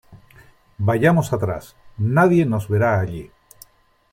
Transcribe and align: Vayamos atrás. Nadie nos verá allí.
Vayamos 0.87 1.31
atrás. 1.35 1.65
Nadie 2.17 2.43
nos 2.51 2.65
verá 2.71 2.91
allí. 2.99 3.25